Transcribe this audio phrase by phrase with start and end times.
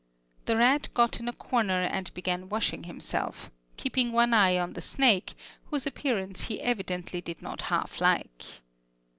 [0.45, 4.81] The rat got in a corner and began washing himself, keeping one eye on the
[4.81, 5.35] snake,
[5.65, 8.63] whose appearance he evidently did not half like.